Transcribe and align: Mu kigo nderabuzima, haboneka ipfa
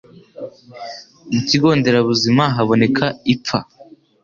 Mu 1.31 1.39
kigo 1.47 1.67
nderabuzima, 1.79 2.43
haboneka 2.55 3.05
ipfa 3.33 3.59